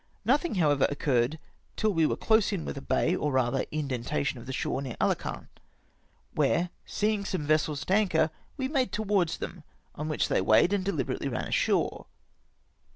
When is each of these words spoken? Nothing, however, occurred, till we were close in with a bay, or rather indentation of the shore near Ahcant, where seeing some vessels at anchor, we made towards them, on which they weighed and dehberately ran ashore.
Nothing, 0.25 0.55
however, 0.55 0.87
occurred, 0.89 1.37
till 1.75 1.93
we 1.93 2.07
were 2.07 2.17
close 2.17 2.51
in 2.51 2.65
with 2.65 2.75
a 2.75 2.81
bay, 2.81 3.15
or 3.15 3.31
rather 3.31 3.65
indentation 3.69 4.39
of 4.39 4.47
the 4.47 4.51
shore 4.51 4.81
near 4.81 4.95
Ahcant, 4.99 5.45
where 6.33 6.71
seeing 6.87 7.23
some 7.23 7.45
vessels 7.45 7.83
at 7.83 7.91
anchor, 7.91 8.31
we 8.57 8.67
made 8.67 8.91
towards 8.91 9.37
them, 9.37 9.63
on 9.93 10.09
which 10.09 10.27
they 10.27 10.41
weighed 10.41 10.73
and 10.73 10.83
dehberately 10.87 11.31
ran 11.31 11.45
ashore. 11.47 12.07